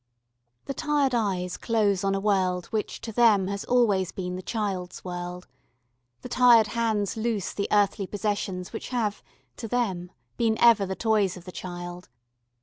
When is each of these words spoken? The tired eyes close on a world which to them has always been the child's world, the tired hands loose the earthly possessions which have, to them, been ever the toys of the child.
The 0.65 0.73
tired 0.73 1.13
eyes 1.13 1.57
close 1.57 2.03
on 2.03 2.15
a 2.15 2.19
world 2.19 2.65
which 2.71 3.01
to 3.01 3.11
them 3.11 3.45
has 3.49 3.63
always 3.65 4.11
been 4.11 4.35
the 4.35 4.41
child's 4.41 5.05
world, 5.05 5.45
the 6.23 6.27
tired 6.27 6.69
hands 6.73 7.15
loose 7.15 7.53
the 7.53 7.67
earthly 7.71 8.07
possessions 8.07 8.73
which 8.73 8.89
have, 8.89 9.21
to 9.57 9.67
them, 9.67 10.09
been 10.37 10.57
ever 10.59 10.87
the 10.87 10.95
toys 10.95 11.37
of 11.37 11.45
the 11.45 11.51
child. 11.51 12.09